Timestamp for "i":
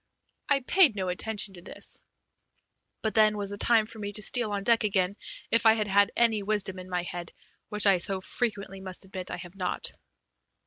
0.49-0.61, 5.67-5.73, 7.85-7.99, 9.29-9.37